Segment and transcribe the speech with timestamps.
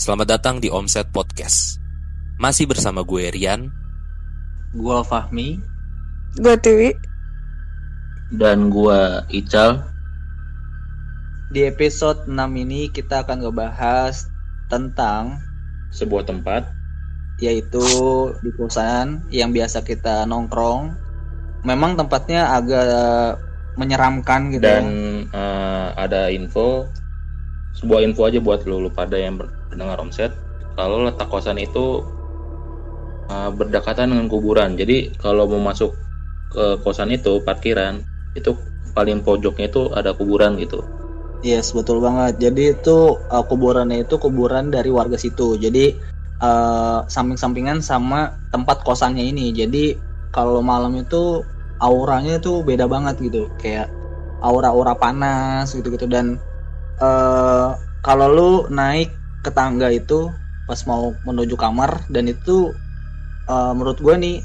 [0.00, 1.76] Selamat datang di Omset Podcast.
[2.40, 3.68] Masih bersama gue Rian.
[4.72, 5.60] Gua Fahmi
[6.40, 6.96] Gue Tiwi.
[8.32, 9.84] dan gua Ical
[11.52, 14.24] Di episode 6 ini kita akan ngebahas
[14.72, 15.36] tentang
[15.92, 16.64] sebuah tempat
[17.36, 17.84] yaitu
[18.40, 20.96] di kosan yang biasa kita nongkrong.
[21.68, 23.36] Memang tempatnya agak
[23.76, 24.64] menyeramkan gitu.
[24.64, 24.84] dan
[25.28, 26.88] eh, ada info
[27.76, 29.36] sebuah info aja buat lu, lu pada yang
[29.70, 30.34] pendengar omset
[30.74, 32.02] kalau letak kosan itu
[33.30, 35.94] eh, berdekatan dengan kuburan jadi kalau mau masuk
[36.50, 38.02] ke kosan itu parkiran
[38.34, 38.58] itu
[38.90, 40.82] paling pojoknya itu ada kuburan gitu
[41.40, 42.36] Yes, betul banget.
[42.36, 45.56] Jadi itu uh, kuburannya itu kuburan dari warga situ.
[45.56, 45.96] Jadi
[46.44, 49.48] uh, samping-sampingan sama tempat kosannya ini.
[49.48, 49.96] Jadi
[50.36, 51.40] kalau malam itu
[51.80, 53.48] auranya itu beda banget gitu.
[53.56, 53.88] Kayak
[54.44, 56.36] aura-aura panas gitu-gitu dan
[57.00, 57.72] uh,
[58.04, 60.28] kalau lu naik ke tangga itu
[60.68, 62.70] pas mau menuju kamar dan itu
[63.48, 64.36] uh, menurut gue nih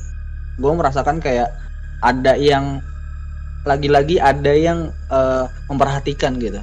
[0.58, 1.52] gue merasakan kayak
[2.02, 2.80] ada yang
[3.66, 6.62] lagi-lagi ada yang uh, memperhatikan gitu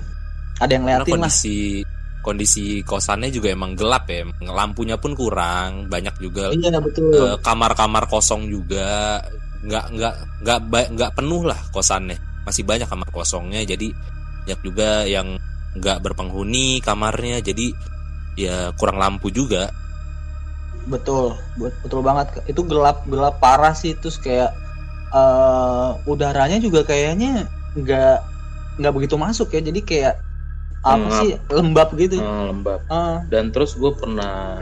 [0.62, 1.82] ada yang Karena ngeliatin lah kondisi
[2.22, 4.22] kondisi kosannya juga emang gelap ya.
[4.46, 9.18] Lampunya pun kurang, banyak juga iya betul eh, kamar-kamar kosong juga.
[9.66, 10.14] Nggak nggak
[10.46, 10.58] nggak
[10.94, 12.16] nggak penuh lah kosannya.
[12.46, 13.66] Masih banyak kamar kosongnya.
[13.66, 13.90] Jadi
[14.46, 15.34] banyak juga yang
[15.74, 17.42] nggak berpenghuni kamarnya.
[17.42, 17.74] Jadi
[18.36, 19.68] ya kurang lampu juga.
[20.82, 24.50] betul bet- betul banget itu gelap gelap parah sih terus kayak
[25.14, 27.46] eh udaranya juga kayaknya
[27.78, 28.16] nggak
[28.82, 30.14] nggak begitu masuk ya jadi kayak
[30.82, 31.20] apa Lembab.
[31.22, 34.58] sih lembab gitu Eh, lembab Ah, dan terus gue pernah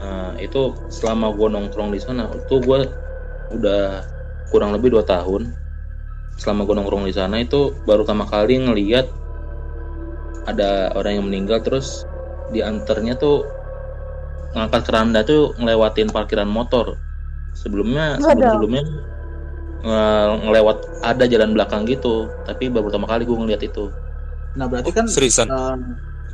[0.00, 2.78] eh, itu selama gue nongkrong di sana itu gue
[3.52, 3.84] udah
[4.48, 5.52] kurang lebih dua tahun
[6.40, 9.06] selama gue nongkrong di sana itu baru pertama kali ngeliat
[10.48, 12.02] ada orang yang meninggal terus
[12.52, 13.48] diantarnya tuh
[14.52, 17.00] ngangkat keranda tuh ngelewatin parkiran motor.
[17.52, 18.84] Sebelumnya sebelum sebelumnya
[19.82, 22.28] nge- ngelewat ada jalan belakang gitu.
[22.44, 23.88] Tapi baru pertama kali gue ngeliat itu.
[24.54, 25.48] Nah berarti Oh, kan seriusan.
[25.48, 25.76] eh,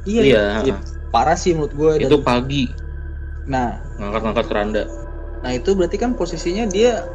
[0.04, 0.74] iya, iya iya,
[1.08, 2.66] parah sih menurut gue itu pagi.
[3.46, 3.78] Nah.
[3.96, 4.82] Ngangkat-ngangkat keranda.
[5.38, 7.06] Nah itu berarti kan posisinya dia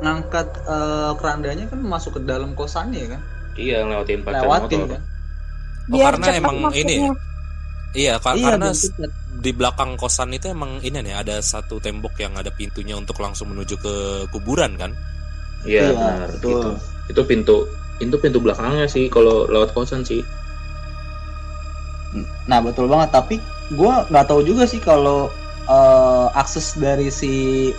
[0.00, 3.20] ngangkat eh, kerandanya kan masuk ke dalam kosannya kan?
[3.54, 4.92] Iya ngelewatin parkiran lewatin motor.
[4.94, 5.02] kan?
[5.84, 7.12] Oh, karena emang ini ya?
[7.94, 8.74] Iya, ka- iya karena
[9.44, 13.54] di belakang kosan itu emang ini nih ada satu tembok yang ada pintunya untuk langsung
[13.54, 13.94] menuju ke
[14.34, 14.90] kuburan kan?
[15.62, 16.50] Iya Iya, benar betul.
[16.50, 16.70] gitu.
[17.10, 17.56] Itu pintu
[18.02, 20.20] itu pintu belakangnya sih kalau lewat kosan sih.
[22.50, 23.38] Nah betul banget tapi
[23.74, 25.30] gue nggak tahu juga sih kalau
[25.70, 27.70] eh, akses dari si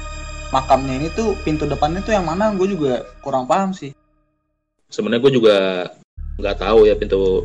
[0.55, 3.91] makamnya ini tuh pintu depannya tuh yang mana gue juga kurang paham sih.
[4.87, 5.55] Sebenarnya gue juga
[6.39, 7.43] nggak tahu ya pintu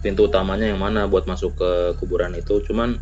[0.00, 2.60] pintu utamanya yang mana buat masuk ke kuburan itu.
[2.64, 2.96] Cuman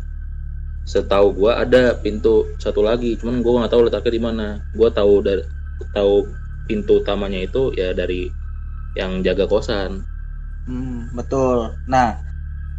[0.83, 3.15] setahu gue ada pintu satu lagi.
[3.19, 4.47] Cuman gue nggak tahu letaknya di mana.
[4.75, 5.43] Gue tahu dari
[5.95, 6.27] tahu
[6.67, 8.29] pintu utamanya itu ya dari
[8.99, 10.03] yang jaga kosan.
[10.67, 11.73] Hmm, betul.
[11.87, 12.19] Nah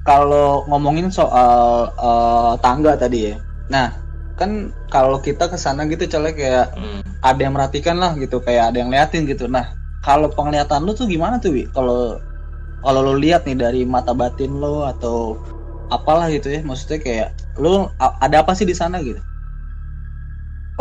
[0.05, 3.35] kalau ngomongin soal eh, tangga tadi ya.
[3.73, 3.89] Nah
[4.37, 7.05] kan kalau kita ke sana gitu colek kayak Hmm.
[7.21, 9.49] ada yang merhatikan lah gitu kayak ada yang liatin gitu.
[9.49, 11.69] Nah kalau penglihatan lu tuh gimana tuh wi?
[11.73, 12.17] Kalau
[12.85, 15.17] kalau lu lihat nih dari mata batin lo atau
[15.97, 17.29] apalah gitu ya maksudnya kayak
[18.05, 19.21] a- ada apa sih di sana gitu?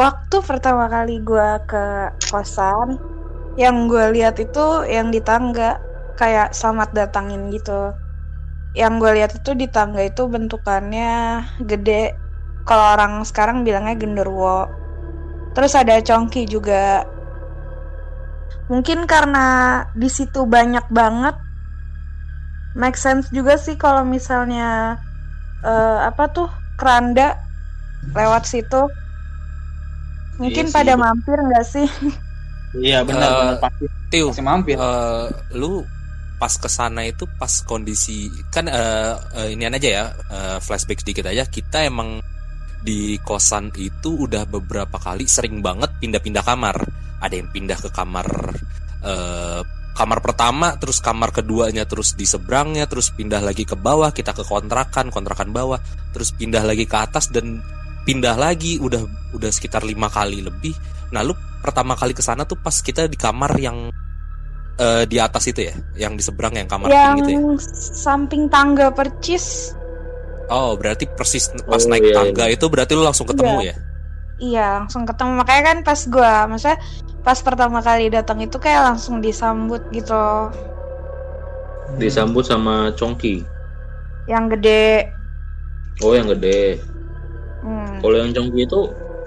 [0.02, 1.78] Waktu pertama kali gue ke
[2.32, 2.90] kosan,
[3.64, 4.60] yang gue lihat itu
[4.96, 5.64] yang di tangga
[6.20, 7.72] kayak selamat datangin gitu.
[8.82, 11.10] Yang gue lihat itu di tangga itu bentukannya
[11.70, 11.94] gede.
[12.68, 14.70] Kalau orang sekarang bilangnya genderuwo.
[15.56, 17.04] Terus ada congki juga.
[18.72, 19.46] Mungkin karena
[20.02, 21.36] di situ banyak banget.
[22.76, 24.98] Make sense juga sih kalau misalnya
[25.66, 27.36] eh, apa tuh keranda
[28.16, 28.88] lewat situ.
[30.40, 30.76] Mungkin Iya sih.
[30.76, 31.88] pada mampir nggak sih?
[32.72, 34.78] Iya benar benar pasti Tiu, pasti mampir.
[34.78, 35.26] eh,
[35.58, 35.84] lu
[36.40, 41.28] pas ke sana itu pas kondisi kan eh, eh, ini aja ya eh, flashback sedikit
[41.28, 42.24] aja kita emang
[42.80, 46.78] di kosan itu udah beberapa kali sering banget pindah-pindah kamar
[47.20, 48.28] ada yang pindah ke kamar
[49.04, 49.62] eh,
[50.00, 54.48] kamar pertama terus kamar keduanya terus di seberangnya terus pindah lagi ke bawah kita ke
[54.48, 55.84] kontrakan kontrakan bawah
[56.16, 57.60] terus pindah lagi ke atas dan
[58.08, 59.04] pindah lagi udah
[59.36, 60.72] udah sekitar lima kali lebih
[61.12, 63.92] nah lu pertama kali ke sana tuh pas kita di kamar yang
[64.80, 67.42] eh, di atas itu ya, yang di seberang yang kamar yang pink itu ya.
[67.94, 69.76] samping tangga percis.
[70.50, 73.76] Oh, berarti persis pas Oh, naik iya, tangga itu berarti lu langsung ketemu ya?
[74.40, 75.46] Iya, langsung ketemu.
[75.46, 76.80] Makanya kan pas gua, maksudnya
[77.20, 80.50] pas pertama kali datang itu kayak langsung disambut gitu loh.
[81.98, 83.44] Disambut sama Congki.
[84.26, 85.10] Yang gede.
[86.00, 86.80] Oh yang gede.
[87.60, 88.00] Hmm.
[88.00, 88.80] Kalau yang Congki itu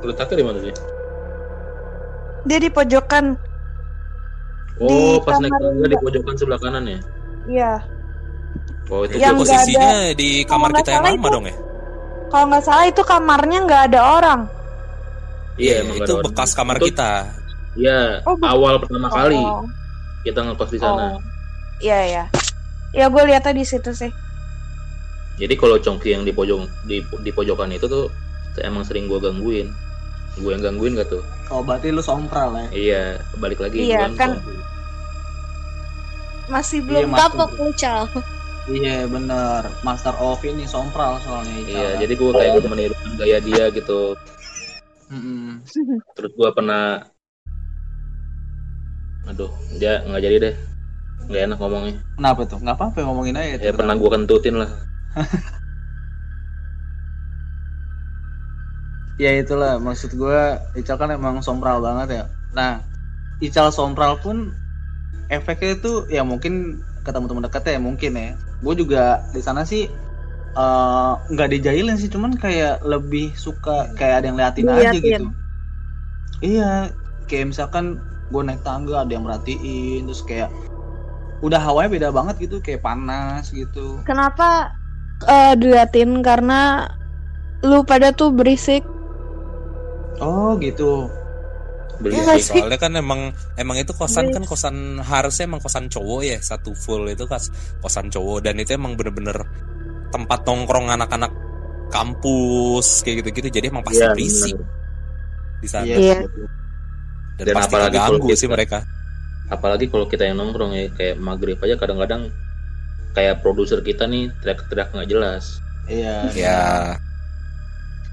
[0.02, 0.74] letaknya di mana sih?
[2.42, 3.24] Dia di pojokan.
[4.80, 6.98] Oh, Di pas naik tangga di pojokan sebelah kanan ya.
[7.46, 7.72] Iya.
[8.88, 11.56] Oh itu Yang posisinya di kamar kita nggak yang salah lama itu- dong ya?
[12.32, 14.40] Kalau nggak salah itu kamarnya nggak ada orang.
[15.54, 16.26] Iya, emang nggak itu ada orang.
[16.32, 17.12] bekas kamar Itu- kita.
[17.72, 19.64] Iya, Oh, awal pertama kali Oh.
[20.22, 21.16] kita ngekos di sana.
[21.16, 21.20] Oh.
[21.80, 22.24] Iya ya.
[22.92, 24.12] Ya gue lihatnya di situ sih.
[25.40, 28.12] Jadi kalau Congki yang di pojok di, di pojokan itu tuh
[28.60, 29.72] emang sering gua gangguin.
[30.36, 31.24] Gue yang gangguin gak tuh?
[31.48, 32.66] Oh berarti lu sompral ya?
[32.70, 33.02] Iya,
[33.40, 34.54] balik lagi Iya, kan Congki.
[36.52, 37.50] Masih Iya, belum Mas, kapok.
[37.56, 37.98] Ucal.
[38.68, 39.62] Iya bener.
[39.82, 41.56] Master of ini sompral soalnya.
[41.66, 44.14] Iya, jadi gue kayak menirukan gaya dia gitu.
[45.08, 45.60] Mm-mm.
[46.16, 47.04] Terus gua pernah
[49.30, 50.54] Aduh, dia nggak jadi deh.
[51.28, 51.94] Nggak enak ngomongnya.
[52.19, 52.58] Kenapa tuh?
[52.58, 53.54] Nggak apa-apa ngomongin aja.
[53.62, 54.70] Ya pernah gua kentutin lah.
[59.20, 60.40] Ya itulah maksud gue
[60.74, 62.24] Ical kan emang sompral banget ya.
[62.56, 62.82] Nah
[63.38, 64.50] Ical sompral pun
[65.30, 68.30] efeknya itu ya mungkin ketemu teman dekat ya mungkin ya.
[68.64, 69.86] Gue juga di sana sih
[70.56, 75.02] eh, nggak dijailin sih, cuman kayak lebih suka kayak ada yang liatin aja Diliatin.
[75.04, 75.26] gitu.
[76.42, 76.90] Iya,
[77.30, 78.02] kayak misalkan
[78.32, 80.49] gue naik tangga ada yang merhatiin, terus kayak
[81.44, 84.00] udah hawanya beda banget gitu, kayak panas gitu.
[84.02, 84.73] Kenapa
[85.23, 86.88] eh, diliatin karena
[87.61, 88.82] lu pada tuh berisik.
[90.19, 91.06] Oh gitu.
[92.02, 92.50] Iya sih.
[92.50, 92.58] sih?
[92.58, 94.35] Soalnya kan emang emang itu kosan Yes.
[94.35, 97.46] kan kosan harusnya emang kosan cowok ya satu full itu kas
[97.78, 99.38] kosan cowok dan itu emang bener-bener
[100.11, 101.31] tempat nongkrong anak-anak
[101.94, 105.61] kampus kayak gitu-gitu jadi emang pasti Iya, berisik bener.
[105.62, 106.19] di sana Iya.
[107.32, 107.43] Iya.
[107.43, 108.79] dan, Dan pasti apalagi ganggu kita- sih mereka
[109.49, 112.32] Apalagi kalau kita yang nongkrong ya kayak maghrib aja kadang-kadang
[113.12, 115.61] kayak produser kita nih teriak-teriak nggak jelas.
[115.84, 116.31] Iya.
[116.32, 116.61] ya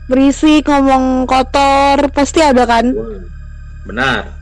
[0.09, 2.91] Berisik, ngomong kotor, pasti ada kan?
[3.85, 4.35] Benar.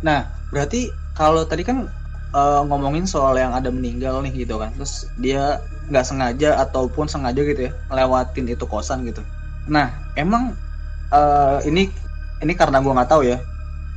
[0.00, 1.84] Nah, berarti kalau tadi kan
[2.32, 7.38] eh, ngomongin soal yang ada meninggal nih gitu kan, terus dia nggak sengaja ataupun sengaja
[7.38, 9.20] gitu ya ngelewatin itu kosan gitu.
[9.68, 10.56] Nah, emang
[11.12, 11.92] eh, ini
[12.40, 13.38] ini karena gua nggak tahu ya.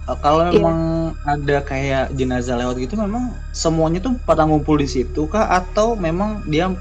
[0.10, 0.58] Eh, kalau Iya.
[0.58, 0.80] memang
[1.22, 6.42] ada kayak jenazah lewat gitu, memang semuanya tuh pada ngumpul di situ kah atau memang
[6.50, 6.74] dia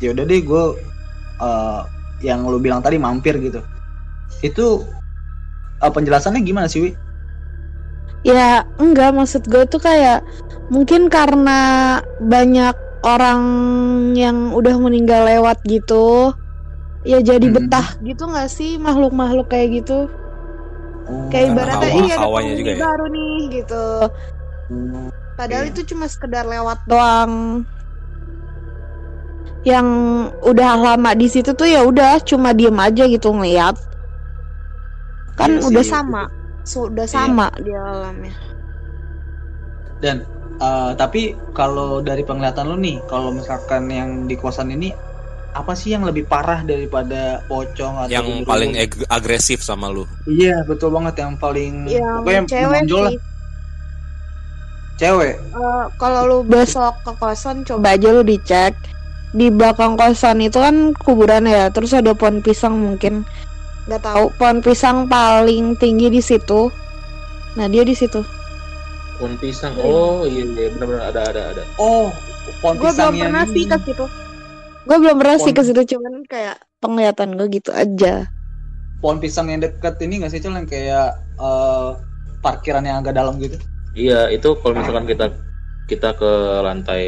[0.00, 0.64] ya udah deh gue
[2.24, 3.60] yang lu bilang tadi mampir gitu.
[4.40, 4.88] Itu
[5.80, 6.92] eh, penjelasannya gimana sih, Wi?
[8.24, 10.24] Ya enggak, maksud gue tuh kayak
[10.68, 13.42] mungkin karena banyak orang
[14.12, 16.36] yang udah meninggal lewat gitu.
[17.00, 17.56] Ya jadi Hmm.
[17.56, 20.12] betah gitu nggak sih makhluk-makhluk kayak gitu?
[21.08, 22.76] Oh, Kayak ibaratnya iya ada penghuni ya?
[22.78, 23.84] baru nih gitu.
[25.34, 25.70] Padahal Iya.
[25.72, 27.64] itu cuma sekedar lewat doang.
[29.60, 29.86] Yang
[30.40, 33.76] udah lama di situ tuh ya udah cuma diem aja gitu ngeliat.
[35.36, 35.92] Kan Iya udah sih.
[35.92, 36.22] sama,
[36.62, 37.12] sudah Iya.
[37.12, 38.34] sama di alamnya.
[40.00, 40.24] Dan
[40.60, 44.92] eh, tapi kalau dari penglihatan lu nih, kalau misalkan yang di kosan ini
[45.50, 50.62] apa sih yang lebih parah daripada pocong atau yang paling ag- agresif sama lu Iya,
[50.62, 53.18] betul banget yang paling Yang pokoknya cewek menonjol lah, sih.
[55.00, 55.34] cewek.
[55.40, 58.76] Eh, kalau lu besok ke kosan coba aja lu dicek
[59.32, 63.22] di belakang kosan itu kan kuburan ya terus ada pohon pisang mungkin
[63.86, 66.70] nggak tahu pohon pisang paling tinggi di situ
[67.54, 68.22] nah dia di situ
[69.18, 69.76] Pohon pisang.
[69.84, 71.62] Oh iya iya benar-benar ada ada ada.
[71.76, 72.08] Oh,
[72.64, 74.04] pohon gue pisang belum yang pernah sih ke situ
[74.88, 78.28] gue belum pernah sih ke situ cuman kayak penglihatan gue gitu aja
[79.00, 81.90] Pohon pisang yang deket ini nggak sih, Cel, yang kayak eh,
[82.44, 83.56] parkiran yang agak dalam gitu?
[83.96, 85.32] Iya itu kalau misalkan kita
[85.88, 86.32] kita ke
[86.62, 87.04] lantai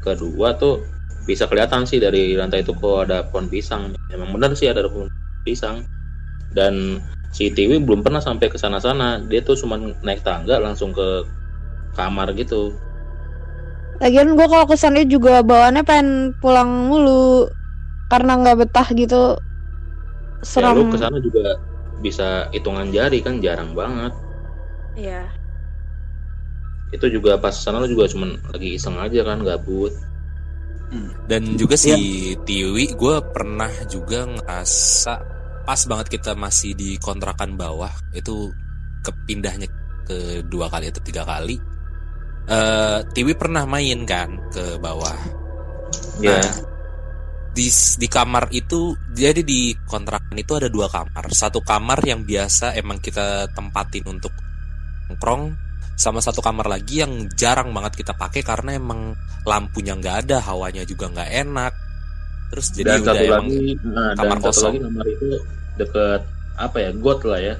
[0.00, 0.80] kedua tuh
[1.26, 3.92] bisa kelihatan sih dari lantai itu kok ada pohon pisang.
[4.14, 5.10] Emang benar sih ada pohon
[5.42, 5.82] pisang.
[6.54, 7.02] Dan
[7.34, 9.18] si Tiwi belum pernah sampai ke sana-sana.
[9.26, 11.26] Dia tuh cuma naik tangga langsung ke
[11.98, 12.74] kamar gitu.
[14.02, 17.46] Lagian gue kalau kesannya juga bawaannya pengen pulang mulu
[18.10, 21.54] karena nggak betah gitu Ya serem lu ke sana juga
[22.02, 24.10] bisa hitungan jari kan jarang banget.
[24.98, 25.22] Iya.
[26.90, 29.94] Itu juga pas sana lu juga cuman lagi iseng aja kan gabut.
[31.24, 32.36] dan juga si Iya.
[32.44, 35.14] Tiwi gue pernah juga ngerasa
[35.64, 38.52] pas banget kita masih di kontrakan bawah itu
[39.00, 39.72] kepindahnya
[40.04, 41.56] ke dua kali atau tiga kali
[42.48, 45.42] eh Tiwi pernah main kan ke bawah
[46.20, 46.38] Iya.
[46.38, 46.52] Nah,
[47.52, 47.68] di
[48.00, 51.28] di kamar itu jadi di kontrakan itu ada dua kamar.
[51.32, 54.32] Satu kamar yang biasa emang kita tempatin untuk
[55.08, 55.52] nongkrong
[55.96, 59.12] sama satu kamar lagi yang jarang banget kita pakai karena emang
[59.44, 61.74] lampunya nggak ada, hawanya juga nggak enak.
[62.52, 64.74] terus jadi dan udah satu emang lagi nah, dan kamar satu kosong.
[64.76, 65.28] lagi kamar itu
[65.80, 66.22] deket
[66.60, 67.54] apa ya got lah ya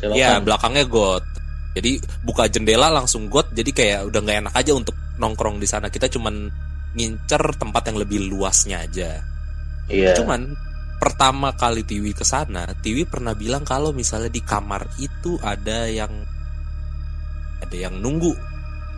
[0.00, 1.24] selokan ya belakangnya got
[1.72, 5.88] jadi buka jendela langsung got jadi kayak udah nggak enak aja untuk nongkrong di sana.
[5.88, 6.52] Kita cuman
[6.92, 9.24] ngincer tempat yang lebih luasnya aja.
[9.88, 10.12] Iya.
[10.16, 10.52] Cuman
[11.00, 16.12] pertama kali Tiwi ke sana Tiwi pernah bilang kalau misalnya di kamar itu ada yang
[17.64, 18.36] ada yang nunggu.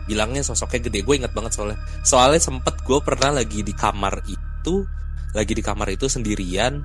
[0.05, 1.01] Bilangnya sosoknya gede.
[1.01, 1.79] Gue ingat banget soalnya.
[2.03, 4.85] Soalnya sempet gue pernah lagi di kamar itu
[5.31, 6.83] lagi di kamar itu sendirian.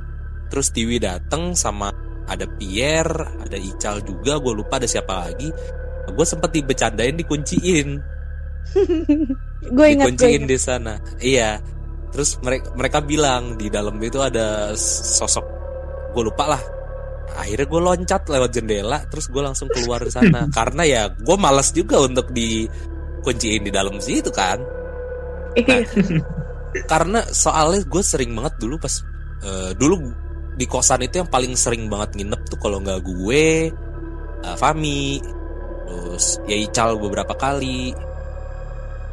[0.49, 1.91] Terus Tiwi dateng sama
[2.31, 4.39] ada Pierre ada Ical juga.
[4.39, 5.51] Gue lupa ada siapa lagi
[6.13, 7.89] gue sempet dibecandain dikunciin.
[9.61, 10.97] Gue dikunciin di sana.
[11.21, 11.61] Iya.
[12.11, 15.45] Terus mereka mereka bilang di dalam itu ada sosok.
[16.17, 16.63] Gue lupa lah.
[17.37, 20.49] Akhirnya gue loncat lewat jendela terus gue langsung keluar di sana.
[20.57, 24.59] Karena ya gue malas juga untuk dikunciin di dalam situ kan?
[25.59, 25.83] Iya.
[26.87, 29.03] karena soalnya gue sering banget dulu pas
[29.43, 30.15] eh, dulu
[30.55, 33.75] di kosan itu yang paling sering banget nginep tuh kalau nggak gue
[34.47, 35.19] eh, Fami
[35.91, 37.91] terus ya Ical beberapa kali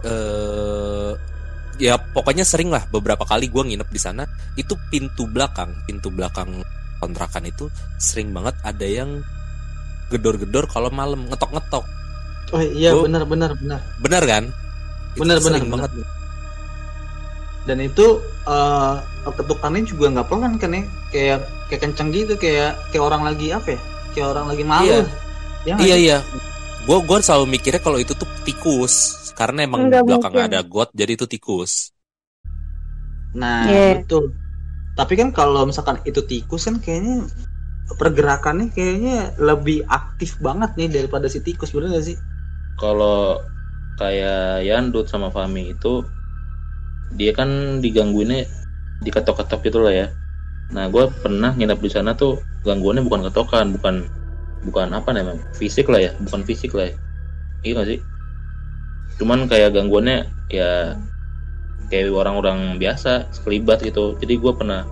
[0.05, 1.11] eh
[1.77, 4.25] ya pokoknya sering lah beberapa kali gue nginep di sana
[4.57, 6.61] itu pintu belakang pintu belakang
[7.01, 9.21] kontrakan itu sering banget ada yang
[10.09, 11.85] gedor-gedor kalau malam ngetok-ngetok
[12.55, 13.79] Oh iya benar benar benar.
[13.99, 14.43] bener kan
[15.17, 15.91] Benar benar banget
[17.67, 18.95] Dan itu eh
[19.27, 20.83] ketukannya juga nggak pelan kan ya?
[21.11, 23.79] Kayak kayak kenceng gitu kayak kayak orang lagi apa ya?
[24.15, 24.87] Kayak orang lagi malu.
[24.87, 25.01] Iya.
[25.67, 26.17] Ya Iya iya.
[26.87, 28.95] Gue gue selalu mikirnya kalau itu tuh tikus
[29.35, 30.47] karena emang Nggak di belakang mungkin.
[30.49, 31.91] ada got jadi itu tikus.
[33.35, 34.01] Nah, Iya.
[34.01, 34.23] betul.
[34.97, 37.27] Tapi kan kalau misalkan itu tikus kan kayaknya
[37.99, 42.17] pergerakannya kayaknya lebih aktif banget nih daripada si tikus bener gak sih?
[42.77, 43.41] kalau
[43.97, 46.05] kayak Yandut sama Fami itu
[47.17, 48.45] dia kan digangguinnya
[49.01, 50.07] diketok-ketok gitu lah ya
[50.69, 53.95] nah gue pernah nginep di sana tuh gangguannya bukan ketokan bukan
[54.65, 56.95] bukan apa namanya fisik lah ya bukan fisik lah ya.
[57.65, 57.99] Iya gak sih?
[59.17, 60.95] Cuman kayak gangguannya ya
[61.89, 64.15] kayak orang-orang biasa sekelibat gitu.
[64.21, 64.85] Jadi gue pernah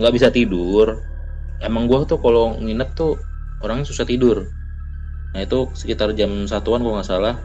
[0.00, 1.00] nggak bisa tidur.
[1.60, 3.20] Emang gue tuh kalau nginep tuh
[3.60, 4.48] orangnya susah tidur.
[5.36, 7.36] Nah itu sekitar jam satuan kalau nggak salah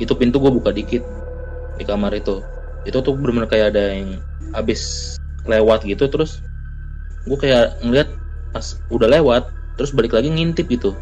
[0.00, 1.06] itu pintu gue buka dikit
[1.78, 2.42] di kamar itu.
[2.82, 4.18] Itu tuh bener-bener kayak ada yang
[4.52, 5.14] abis
[5.46, 6.42] lewat gitu terus
[7.26, 8.10] gue kayak ngeliat
[8.50, 9.48] pas udah lewat
[9.82, 10.94] terus balik lagi ngintip gitu.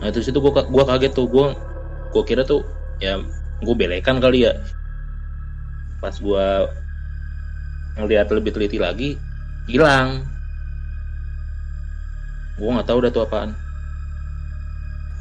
[0.00, 1.52] Nah itu situ gue gua kaget tuh gue
[2.16, 2.64] gue kira tuh
[2.96, 3.20] ya
[3.60, 4.56] gue belekan kali ya.
[6.00, 6.46] Pas gue
[8.00, 9.20] ngeliat lebih teliti lagi
[9.68, 10.24] hilang.
[12.56, 13.52] Gue nggak tahu udah tuh apaan.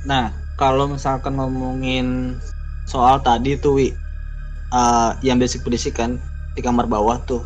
[0.07, 2.39] Nah, kalau misalkan ngomongin
[2.87, 3.91] soal tadi tuh Wi,
[4.71, 6.15] eh, yang basic-basic kan
[6.55, 7.43] di kamar bawah tuh,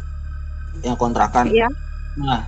[0.85, 1.49] yang kontrakan.
[1.49, 1.73] Iya.
[2.21, 2.45] Nah,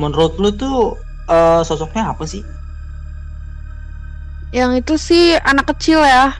[0.00, 0.96] menurut lu tuh
[1.32, 2.44] eh, sosoknya apa sih?
[4.52, 6.36] Yang itu sih anak kecil ya.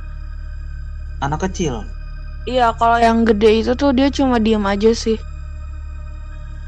[1.25, 1.81] Anak kecil.
[2.45, 5.17] Iya, kalau yang gede itu tuh dia cuma diem aja sih.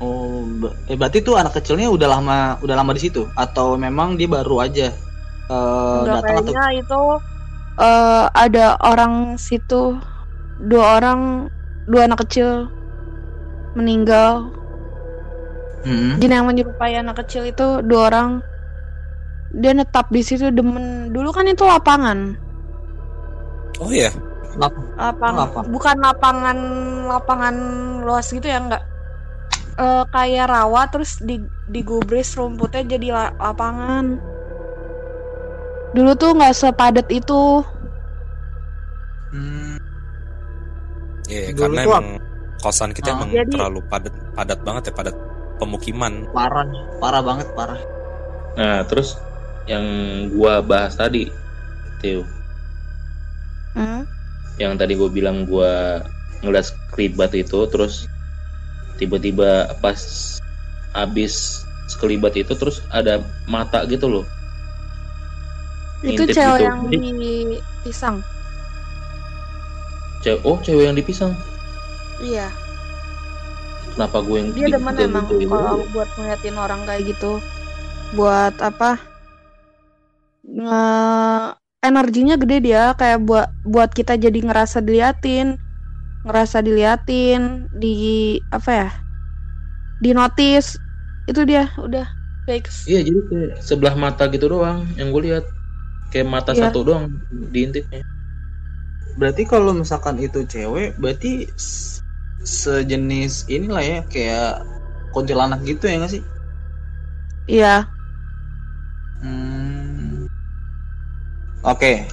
[0.00, 0.42] Oh,
[0.88, 4.66] eh, berarti tuh anak kecilnya udah lama udah lama di situ atau memang dia baru
[4.66, 4.90] aja
[5.46, 7.02] Enggak datang atau itu
[7.78, 10.00] eh, ada orang situ
[10.64, 11.52] dua orang
[11.86, 12.70] dua anak kecil
[13.74, 14.48] meninggal.
[15.84, 16.16] Hmm.
[16.16, 18.40] Jin yang menyerupai anak kecil itu dua orang
[19.52, 22.34] dia netap di situ demen dulu kan itu lapangan
[23.78, 24.08] Oh iya.
[24.54, 25.66] lapang Lapang.
[25.68, 26.58] bukan lapangan
[27.04, 27.54] lapangan
[28.00, 28.82] luas gitu ya enggak
[29.74, 34.22] Eh, kayak rawa terus di digubris rumputnya jadi la- lapangan
[35.90, 37.62] dulu tuh nggak sepadat itu
[39.30, 39.74] Hmm.
[41.26, 42.06] Iya, Dulu karena emang
[42.60, 43.14] kosan kita Ah.
[43.18, 45.16] emang Jadi- terlalu padat padat banget ya padat
[45.58, 46.26] pemukiman.
[46.32, 46.66] Parah,
[46.98, 47.80] parah banget parah.
[48.54, 49.18] Nah, terus
[49.66, 49.84] yang
[50.34, 51.30] gua bahas tadi,
[51.98, 52.22] Tio,
[53.74, 54.06] Hmm?
[54.54, 55.98] yang tadi gua bilang gua
[56.44, 58.06] ngeliat sekelibat itu, terus
[58.94, 59.98] tiba-tiba pas
[60.94, 63.18] habis sekelibat itu terus ada
[63.50, 64.26] mata gitu loh.
[66.04, 66.64] itu Ngintip cewek gitu.
[66.68, 67.34] yang di
[67.82, 68.16] pisang
[70.20, 71.32] cewek, oh cewek yang dipisang.
[72.20, 72.48] iya
[73.94, 77.38] Kenapa gue yang dia di- demen emang di- kalau buat ngeliatin orang kayak gitu.
[78.14, 78.98] Buat apa?
[80.44, 80.84] Nge
[81.84, 85.56] energinya gede dia kayak buat buat kita jadi ngerasa diliatin.
[86.26, 87.94] Ngerasa diliatin di
[88.50, 88.90] apa ya?
[90.02, 90.74] Di notice.
[91.30, 92.04] Itu dia udah.
[92.44, 95.48] Fix Iya, jadi kayak sebelah mata gitu doang yang gue lihat.
[96.12, 96.68] Kayak mata Iya.
[96.68, 97.08] satu doang
[97.48, 98.04] diintipnya.
[99.16, 101.48] Berarti kalau misalkan itu cewek, berarti
[102.44, 104.62] sejenis inilah ya kayak
[105.16, 106.22] kuntilanak gitu ya nggak sih?
[107.48, 107.88] Iya.
[109.24, 110.28] Hmm.
[111.64, 112.04] Oke.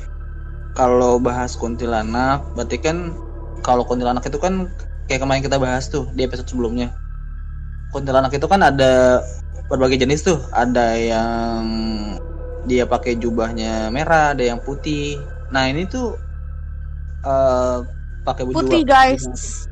[0.72, 3.12] Kalau bahas kuntilanak, berarti kan
[3.60, 4.72] kalau kuntilanak itu kan
[5.12, 6.96] kayak kemarin kita bahas tuh di episode sebelumnya.
[7.92, 9.20] Kuntilanak itu kan ada
[9.68, 10.40] berbagai jenis tuh.
[10.56, 11.64] Ada yang
[12.64, 15.20] dia pakai jubahnya merah, ada yang putih.
[15.52, 16.16] Nah, ini tuh
[17.22, 17.78] eh
[18.24, 19.68] pakai baju Putih guys.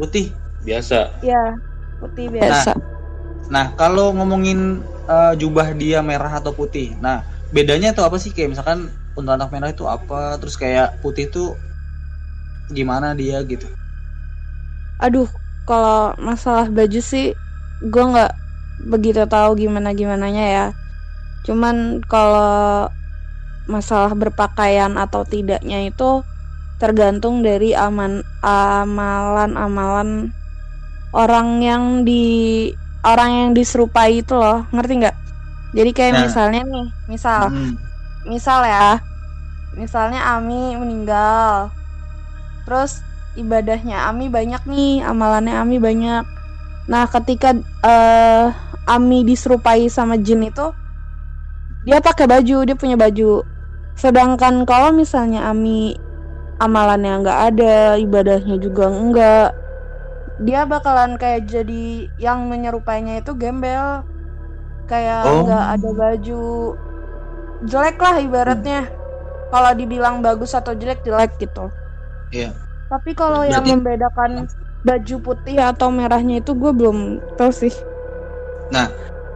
[0.00, 0.34] Putih.
[0.64, 1.54] biasa Iya.
[2.00, 2.72] Putih biasa.
[3.52, 6.96] Nah, kalau ngomongin eh, jubah dia merah atau putih.
[6.98, 7.20] Nah,
[7.52, 8.32] bedanya tuh apa sih?
[8.32, 11.54] Kayak misalkan kuntilanak merah itu apa, terus kayak putih tuh
[12.72, 13.68] gimana dia gitu.
[15.04, 15.28] Aduh,
[15.68, 17.36] kalau masalah baju sih
[17.84, 18.32] gue nggak
[18.88, 20.66] begitu tahu gimana gimananya ya.
[21.44, 22.88] Cuman kalau
[23.68, 26.24] masalah berpakaian atau tidaknya itu
[26.76, 30.30] tergantung dari aman amalan-amalan
[31.14, 32.70] orang yang di
[33.04, 35.16] orang yang diserupai itu loh, ngerti nggak?
[35.74, 36.22] Jadi kayak Nah.
[36.26, 37.74] misalnya nih, misal Hmm.
[38.24, 38.96] misal ya
[39.74, 41.68] misalnya Ami meninggal
[42.64, 43.02] terus
[43.34, 46.24] ibadahnya Ami banyak nih amalannya Ami banyak
[46.86, 47.52] nah ketika
[47.82, 48.46] eh,
[48.86, 50.70] Ami diserupai sama jin itu
[51.84, 53.42] dia pakai baju dia punya baju
[53.98, 55.98] sedangkan kalau misalnya Ami
[56.62, 59.50] amalannya nggak ada ibadahnya juga enggak
[60.42, 64.02] dia bakalan kayak jadi yang menyerupainya itu gembel.
[64.90, 65.46] Kayak Oh.
[65.46, 66.42] nggak ada baju.
[67.64, 68.90] Jelek lah ibaratnya.
[69.54, 71.70] Kalau dibilang bagus atau jelek jelek gitu.
[72.34, 72.50] Iya.
[72.84, 74.46] tapi kalau yang membedakan
[74.86, 77.72] baju putih atau merahnya itu gue belum tahu sih.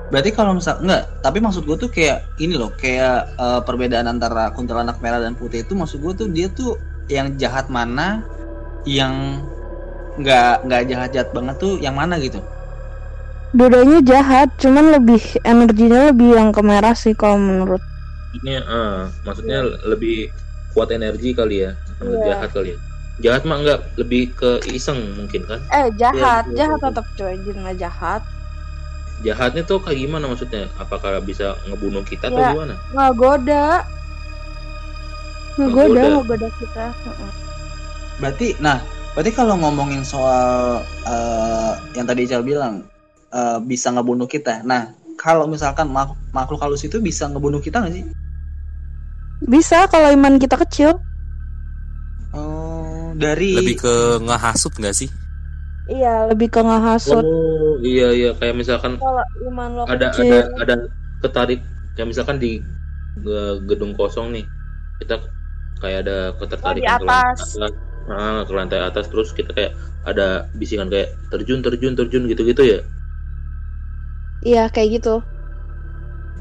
[0.09, 4.53] Berarti kalau misal enggak, tapi maksud gue tuh kayak ini loh, kayak eh, perbedaan antara
[4.53, 8.23] kuntilanak merah dan putih itu maksud gue tuh dia tuh yang jahat mana,
[8.85, 9.15] yang
[10.21, 12.41] nggak nggak jahat-jahat banget tuh yang mana gitu.
[13.57, 17.81] dua-duanya jahat cuman lebih energinya lebih yang ke merah sih kalau menurut.
[18.37, 20.29] Ini eh, maksudnya lebih
[20.77, 22.17] kuat energi kali ya Iya.
[22.37, 22.79] jahat kali ya.
[23.19, 25.61] Jahat mah enggak lebih ke iseng mungkin kan?
[25.75, 28.23] Eh jahat iya, jahat tetap cuy jin mah jahat.
[29.27, 30.71] Jahatnya tuh kayak gimana maksudnya?
[30.79, 32.55] Apakah bisa ngebunuh kita atau Ya.
[32.55, 32.75] gimana?
[32.95, 33.67] nggak goda
[35.59, 36.03] Ngegoda.
[36.03, 37.33] nggak goda kita Heeh.
[38.19, 38.79] Berarti, nah,
[39.15, 42.83] berarti kalau ngomongin soal eh, yang tadi Ical bilang
[43.31, 44.63] eh, bisa ngebunuh kita.
[44.67, 48.05] Nah, kalau misalkan mak- makhluk halus itu bisa ngebunuh kita nggak sih?
[49.39, 50.99] bisa kalau iman kita kecil
[52.35, 55.09] Oh, dari Lebih ke ngehasut nggak sih?
[55.89, 60.61] iya lebih ke ngehasut oh iya iya kayak misalkan kalau iman lo ada ada kecil
[60.61, 60.75] ada
[61.25, 61.61] ketarik
[61.97, 62.61] kayak misalkan di
[63.25, 64.45] eh, gedung kosong nih
[65.01, 65.17] kita
[65.83, 67.41] kayak ada ketertarikan Oh, di atas.
[67.55, 69.73] ke lantai atas Ah, ke lantai atas terus kita kayak
[70.11, 72.79] ada bisikan kayak terjun terjun terjun gitu gitu ya
[74.49, 75.13] iya kayak gitu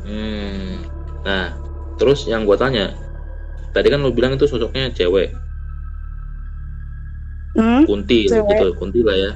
[0.06, 0.82] Hmm.
[1.26, 1.46] Nah,
[2.00, 2.86] terus yang gua tanya,
[3.76, 5.30] tadi kan lu bilang itu sosoknya cewek,
[7.58, 8.48] hmm kunti Cewek.
[8.50, 9.32] gitu, kunti lah ya.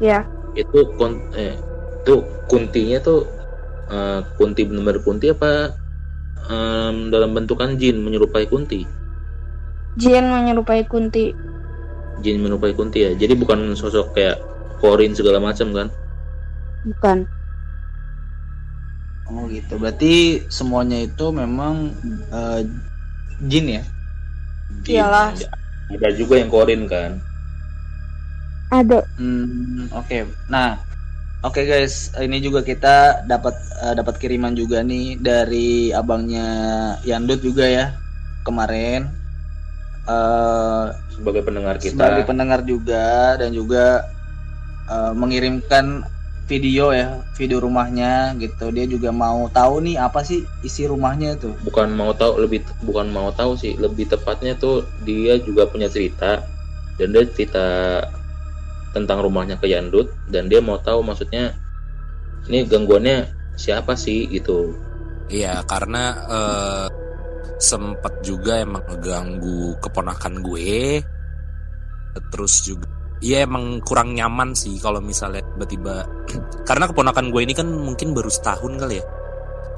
[0.00, 0.28] ya
[0.62, 1.54] Itu kon eh
[2.00, 2.14] itu
[2.50, 3.20] kuntinya tuh
[3.96, 5.50] eh, kunti benar-benar kunti apa
[6.54, 8.80] em, dalam bentukan jin menyerupai kunti?
[9.98, 11.34] Jin menyerupai kunti
[12.22, 13.12] Jin menyerupai kunti ya.
[13.18, 14.38] Jadi bukan sosok kayak
[14.78, 15.88] korin segala macam kan?
[16.84, 17.26] bukan
[19.24, 19.80] Oh gitu.
[19.80, 21.90] Berarti semuanya itu memang
[22.30, 22.60] eh,
[23.48, 23.82] jin ya?
[24.84, 25.00] Jin.
[25.00, 25.32] Iyalah.
[25.90, 27.18] Ada juga yang korin kan?
[28.72, 30.28] ada Hmm, oke.
[30.50, 30.76] Nah,
[31.46, 36.46] oke guys, ini juga kita dapat eh, dapat kiriman juga nih dari abangnya
[37.02, 37.96] Yandut juga ya
[38.44, 39.23] kemarin.
[40.04, 41.94] Eh Sebagai pendengar kita.
[41.94, 44.04] sebagai pendengar juga dan juga
[44.86, 46.04] eh, mengirimkan
[46.44, 48.68] video ya, video rumahnya gitu.
[48.68, 51.56] Dia juga mau tahu nih apa sih isi rumahnya tuh.
[51.64, 56.44] bukan mau tahu lebih bukan mau tahu sih lebih tepatnya tuh dia juga punya cerita
[57.00, 57.64] dan dia cerita
[58.92, 61.56] tentang rumahnya ke Yandut dan dia mau tahu maksudnya
[62.46, 63.24] ini gangguannya
[63.56, 64.76] siapa sih gitu
[65.24, 66.86] Iya, karena eh,
[67.64, 71.00] sempet juga emang ngeganggu keponakan gue.
[72.30, 72.86] Terus juga
[73.24, 76.04] Iya emang kurang nyaman sih kalau misalnya tiba-tiba
[76.68, 79.04] karena keponakan gue ini kan mungkin baru setahun kali ya.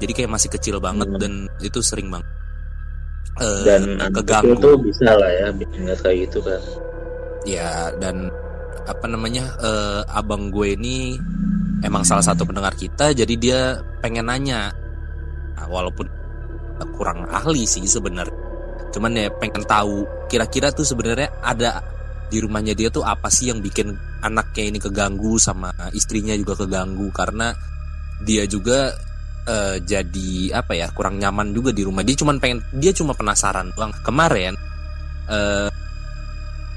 [0.03, 1.21] Jadi kayak masih kecil banget Hmm.
[1.21, 2.27] dan itu sering banget
[3.39, 4.59] eh, dan keganggu.
[4.59, 6.61] tuh bisa lah ya bikin kayak gitu kan
[7.47, 8.27] Ya dan
[8.83, 11.15] apa namanya eh, abang gue ini
[11.81, 13.59] emang salah satu pendengar kita jadi dia
[14.03, 14.73] pengen nanya
[15.57, 16.05] Nah, walaupun
[16.97, 18.35] kurang ahli sih sebenarnya.
[18.93, 21.81] Cuman ya pengen tahu kira-kira tuh sebenarnya ada
[22.27, 27.09] di rumahnya dia tuh apa sih yang bikin anaknya ini keganggu sama istrinya juga keganggu.
[27.13, 27.53] Karena
[28.21, 28.93] dia juga
[29.47, 32.03] uh, jadi apa ya kurang nyaman juga di rumah.
[32.03, 33.93] Dia cuma pengen dia cuma penasaran doang.
[34.03, 34.53] Kemarin
[35.29, 35.69] uh,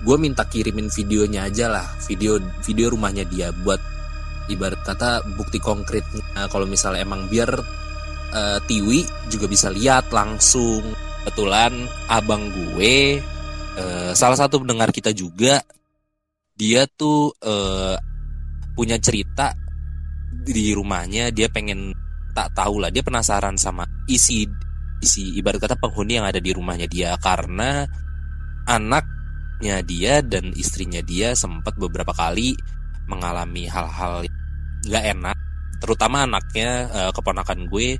[0.00, 1.86] gue minta kirimin videonya aja lah.
[2.08, 3.80] Video video rumahnya dia buat
[4.50, 6.50] ibarat kata bukti konkretnya.
[6.50, 7.54] Kalau misalnya emang biar
[8.34, 10.82] uh, Tiwi juga bisa lihat langsung.
[11.20, 13.20] Kebetulan abang gue
[13.76, 15.60] uh, salah satu pendengar kita juga
[16.56, 17.96] dia tuh uh,
[18.72, 19.52] punya cerita
[20.44, 21.28] di rumahnya.
[21.30, 21.92] Dia pengen
[22.32, 24.46] tak tahu lah dia penasaran sama isi
[25.00, 27.16] isi ibarat kata penghuni yang ada di rumahnya dia.
[27.20, 27.84] Karena
[28.64, 32.56] anaknya dia dan istrinya dia sempat beberapa kali
[33.08, 34.24] mengalami hal-hal
[34.88, 35.36] nggak enak.
[35.80, 37.96] Terutama anaknya uh, keponakan gue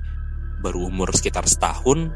[0.61, 2.13] baru umur sekitar setahun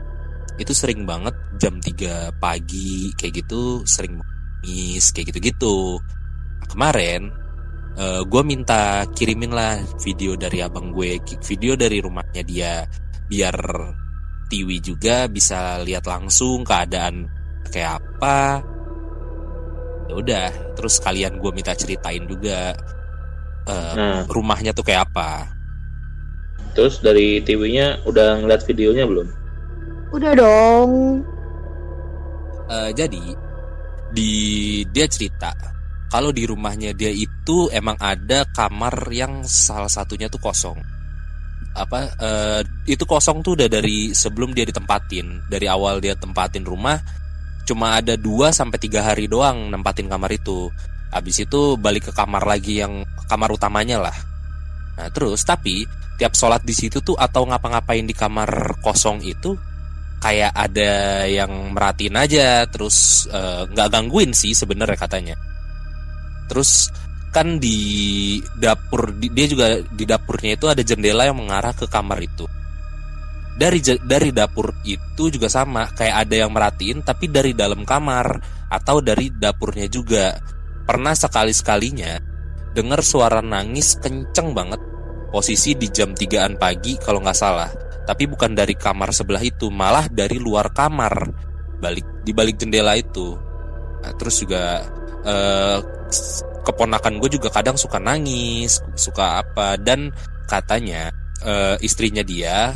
[0.56, 4.22] itu sering banget jam 3 pagi kayak gitu sering
[4.66, 6.02] nangis kayak gitu-gitu.
[6.58, 7.30] Nah, kemarin
[8.02, 12.82] uh, gue minta kirimin lah video dari abang gue video dari rumahnya dia
[13.30, 13.58] biar
[14.46, 17.30] Tiwi juga bisa lihat langsung keadaan
[17.70, 18.62] kayak apa.
[20.06, 22.78] Ya udah terus kalian gue minta ceritain juga
[23.66, 24.22] uh, nah.
[24.30, 25.55] rumahnya tuh kayak apa
[26.76, 29.46] terus dari TV-nya udah ngeliat videonya belum
[30.16, 30.92] Udah dong.
[32.66, 33.36] Uh, jadi
[34.16, 34.32] di
[34.90, 35.52] dia cerita
[36.08, 40.80] kalau di rumahnya dia itu emang ada kamar yang salah satunya tuh kosong.
[41.76, 45.52] Apa uh, itu kosong tuh udah dari sebelum dia ditempatin.
[45.52, 46.96] Dari awal dia tempatin rumah
[47.68, 50.72] cuma ada 2 sampai tiga hari doang nempatin kamar itu.
[51.12, 54.18] Habis itu balik ke kamar lagi yang kamar utamanya lah.
[54.96, 55.84] Nah, terus tapi
[56.16, 59.56] tiap sholat di situ tuh atau ngapa-ngapain di kamar kosong itu
[60.24, 65.36] kayak ada yang merhatiin aja terus eh, nggak uh, gangguin sih sebenarnya katanya.
[66.50, 66.90] Terus
[67.30, 72.48] kan di dapur dia juga di dapurnya itu ada jendela yang mengarah ke kamar itu.
[73.56, 78.40] Dari dari dapur itu juga sama kayak ada yang merhatiin tapi dari dalam kamar
[78.72, 80.36] atau dari dapurnya juga.
[80.86, 82.14] Pernah sekali sekalinya
[82.78, 84.95] dengar suara nangis kenceng banget
[85.36, 87.68] posisi di jam 3an pagi kalau nggak salah.
[88.08, 91.28] Tapi bukan dari kamar sebelah itu malah dari luar kamar.
[91.84, 93.36] Balik di balik jendela itu.
[94.00, 94.80] Nah, terus juga
[95.28, 95.78] eh,
[96.64, 99.76] keponakan gue juga kadang suka nangis suka apa.
[99.76, 100.16] Dan
[100.48, 101.12] katanya
[101.44, 102.72] eh, istrinya dia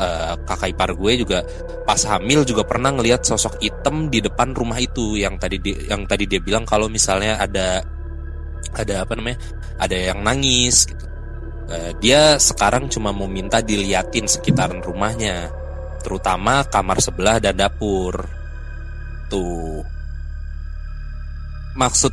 [0.00, 1.44] eh, kakak ipar gue juga
[1.84, 5.20] pas hamil juga pernah ngelihat sosok hitam di depan rumah itu.
[5.20, 7.84] Yang tadi di, yang tadi dia bilang kalau misalnya ada
[8.72, 9.36] ada apa namanya
[9.76, 11.17] ada yang nangis gitu
[11.68, 15.52] uh, dia sekarang cuma mau minta diliatin sekitaran rumahnya,
[16.02, 18.26] terutama kamar sebelah dan dapur.
[19.28, 19.84] Tuh.
[21.78, 22.12] Maksud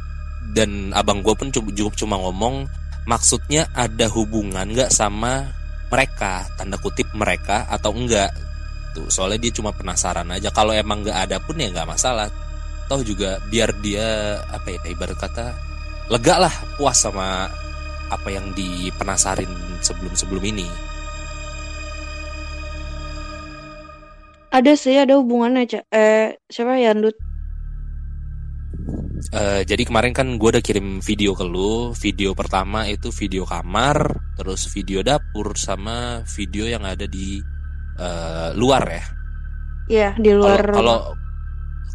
[0.54, 2.70] dan abang gue pun cukup cuma ngomong
[3.10, 5.52] maksudnya ada hubungan nggak sama
[5.90, 8.34] mereka tanda kutip mereka atau enggak
[8.96, 12.32] tuh soalnya dia cuma penasaran aja kalau emang nggak ada pun ya nggak masalah
[12.88, 15.54] toh juga biar dia apa ya ibarat kata
[16.10, 17.50] lega lah puas sama
[18.14, 19.50] apa yang dipenasarin
[19.82, 20.68] sebelum-sebelum ini.
[24.56, 25.84] Ada sih, ada hubungannya, Cak.
[25.92, 27.16] Eh, siapa ya, Andut?
[29.36, 34.12] Uh, jadi kemarin kan gue udah kirim video ke lu Video pertama itu video kamar
[34.38, 37.42] Terus video dapur Sama video yang ada di
[37.98, 39.04] uh, luar ya
[39.90, 41.16] Iya di luar Kalau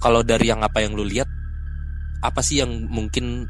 [0.00, 1.28] kalau dari yang apa yang lu lihat
[2.24, 3.46] Apa sih yang mungkin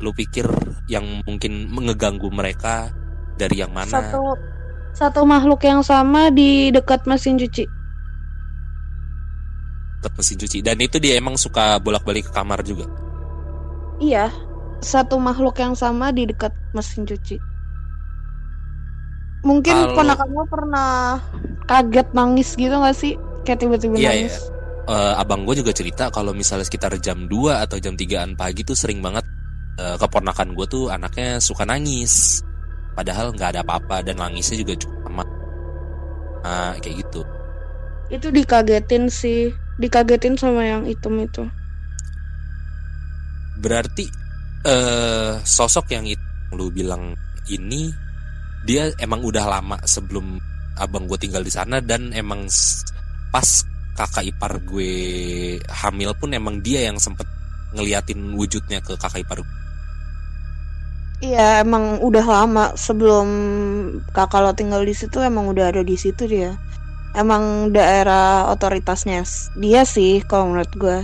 [0.00, 0.48] lu pikir
[0.88, 2.90] yang mungkin mengeganggu mereka
[3.36, 3.88] dari yang mana?
[3.88, 4.36] Satu
[4.90, 7.64] satu makhluk yang sama di dekat mesin cuci.
[10.00, 12.88] Dekat mesin cuci dan itu dia emang suka bolak-balik ke kamar juga.
[14.00, 14.32] Iya,
[14.80, 17.36] satu makhluk yang sama di dekat mesin cuci.
[19.40, 19.96] Mungkin Kalau...
[19.96, 20.90] ponakan pernah
[21.64, 23.16] kaget nangis gitu gak sih?
[23.44, 24.36] Kayak tiba-tiba iya, nangis.
[24.36, 24.58] Iya.
[24.90, 28.74] Uh, abang gue juga cerita kalau misalnya sekitar jam 2 atau jam 3an pagi tuh
[28.74, 29.22] sering banget
[29.80, 32.44] uh, keponakan gue tuh anaknya suka nangis.
[32.92, 35.28] Padahal nggak ada apa-apa dan nangisnya juga cukup amat.
[36.44, 37.20] Nah, kayak gitu.
[38.12, 39.48] Itu dikagetin sih.
[39.80, 41.48] Dikagetin sama yang hitam itu.
[43.56, 44.04] Berarti
[44.68, 47.14] uh, sosok yang itu lu bilang
[47.48, 47.94] ini
[48.66, 50.36] dia emang udah lama sebelum
[50.76, 52.44] abang gue tinggal di sana dan emang
[53.30, 53.48] pas
[53.94, 54.92] kakak ipar gue
[55.62, 57.24] hamil pun emang dia yang sempet
[57.76, 59.59] ngeliatin wujudnya ke kakak ipar gue
[61.20, 63.28] Iya emang udah lama sebelum
[64.16, 66.56] kakak lo tinggal di situ emang udah ada di situ dia.
[67.12, 69.20] Emang daerah otoritasnya
[69.58, 70.98] dia sih kalau menurut gue.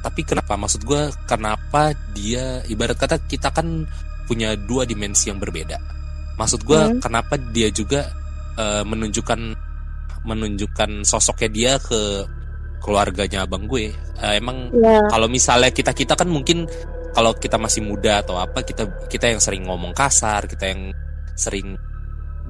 [0.00, 3.84] tapi kenapa maksud gue kenapa dia ibarat kata kita kan
[4.24, 5.76] punya dua dimensi yang berbeda
[6.40, 7.00] maksud gue Hmm.
[7.04, 8.08] kenapa dia juga
[8.56, 9.40] eh, menunjukkan
[10.24, 12.24] menunjukkan sosoknya dia ke
[12.80, 16.68] keluarganya abang gue Eh, emang ya kalau misalnya kita kita kan mungkin
[17.14, 20.94] kalau kita masih muda atau apa kita kita yang sering ngomong kasar kita yang
[21.34, 21.74] sering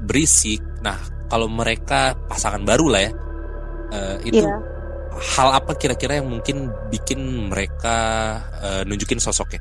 [0.05, 0.99] berisik nah
[1.31, 3.13] kalau mereka pasangan baru lah ya
[3.93, 4.57] eh, itu Iya.
[5.37, 7.99] hal apa kira-kira yang mungkin bikin mereka
[8.63, 9.61] eh, nunjukin sosoknya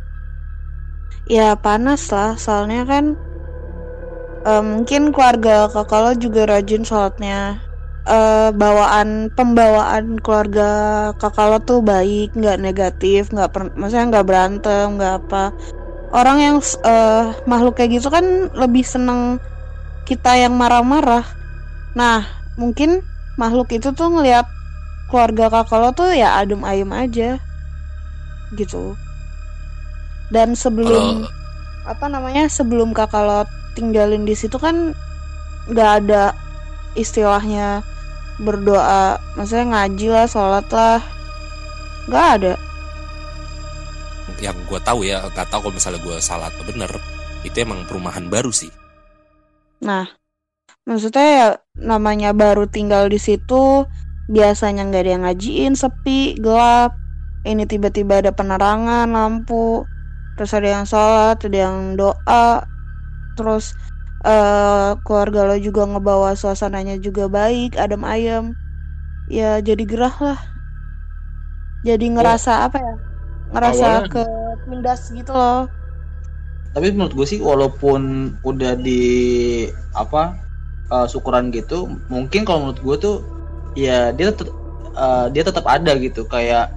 [1.29, 3.13] Ya panas lah, soalnya kan
[4.49, 7.62] eh, mungkin keluarga kakak lo juga rajin sholatnya.
[8.07, 10.69] Eh, bawaan pembawaan keluarga
[11.19, 15.43] kakak lo tuh baik, nggak negatif, nggak per, maksudnya nggak berantem, nggak apa.
[16.15, 19.38] Orang yang eh, makhluk kayak gitu kan lebih seneng
[20.07, 21.27] kita yang marah-marah.
[21.93, 22.25] Nah,
[22.57, 23.03] mungkin
[23.38, 24.47] makhluk itu tuh ngelihat
[25.12, 27.38] keluarga kakak lo tuh ya adem ayem aja,
[28.57, 28.97] gitu.
[30.33, 31.38] Dan sebelum kalau
[31.85, 33.45] apa namanya sebelum kakak lo
[33.77, 34.97] tinggalin di situ kan
[35.69, 36.33] nggak ada
[36.97, 37.86] istilahnya
[38.39, 41.04] berdoa maksudnya ngaji lah sholat lah
[42.08, 42.54] nggak ada.
[44.39, 46.89] Yang gue tahu ya nggak tahu kalau misalnya gue salah atau bener
[47.43, 48.71] itu emang perumahan baru sih.
[49.84, 50.08] Nah
[50.88, 51.47] maksudnya ya
[51.78, 53.86] namanya baru tinggal di situ
[54.32, 56.95] biasanya nggak ada yang ngajiin sepi gelap.
[57.43, 59.88] Ini tiba-tiba ada penerangan lampu
[60.39, 62.63] terus ada yang sholat ada yang doa
[63.36, 63.75] terus
[64.25, 68.45] eh keluarga lo juga ngebawa suasananya juga baik adem ayem.
[69.29, 70.39] Ya jadi gerah lah.
[71.86, 72.93] Jadi ngerasa apa ya?
[73.53, 74.23] Ngerasa Awalnya- ke
[74.67, 75.71] tindas gitu loh.
[76.75, 79.01] Tapi menurut gue sih walaupun udah di
[79.95, 80.38] apa
[80.91, 83.15] eh, syukuran gitu mungkin kalau menurut gue tuh
[83.77, 84.51] ya dia tetap
[85.32, 86.27] dia tetap ada gitu.
[86.27, 86.75] Kayak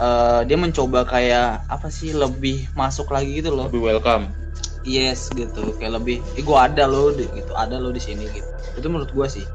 [0.00, 3.68] eh, dia mencoba kayak apa sih lebih masuk lagi gitu loh.
[3.68, 4.43] Lebih welcome
[4.84, 5.74] yes gitu.
[5.80, 7.52] Kayak lebih eh, gue ada loh di- gitu.
[7.56, 8.48] Ada loh di sini gitu.
[8.78, 9.46] Itu menurut gue sih.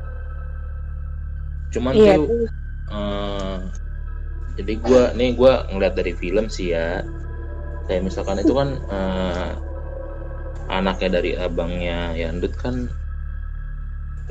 [1.70, 2.50] Cuman iya tuh
[2.90, 3.58] eh,
[4.60, 7.06] jadi gua nih gua ngeliat dari film sih ya.
[7.88, 9.50] Kayak misalkan itu kan eh,
[10.70, 12.90] anaknya dari abangnya Yandut kan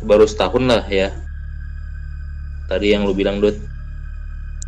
[0.03, 1.11] baru setahun lah ya.
[2.69, 3.57] Tadi yang lu bilang Dut.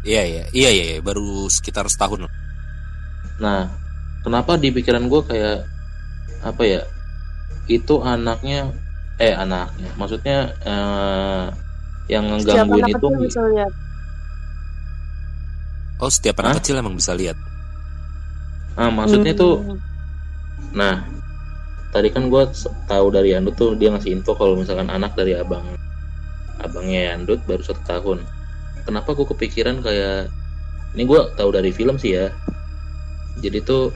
[0.00, 0.42] Iya iya.
[0.50, 2.24] Iya iya iya, baru sekitar setahun.
[3.42, 3.68] Nah
[4.24, 5.68] kenapa di pikiran gua kayak
[6.40, 6.80] apa ya
[7.68, 8.72] itu anaknya
[9.20, 11.44] eh anaknya maksudnya eh,
[12.10, 13.72] yang ngegangguin itu kecil bisa lihat.
[16.00, 16.60] oh setiap anak Hah?
[16.60, 17.36] kecil emang bisa lihat
[18.78, 19.42] ah maksudnya Hmm.
[19.42, 19.54] tuh
[20.70, 21.02] Nah,
[21.90, 22.42] tadi kan gue
[22.86, 25.66] tahu dari Andut tuh dia ngasih info kalau misalkan anak dari abang
[26.62, 28.18] abangnya Andut baru satu tahun.
[28.86, 30.30] Kenapa gue kepikiran kayak
[30.94, 32.30] ini gue tahu dari film sih ya.
[33.42, 33.90] Jadi tuh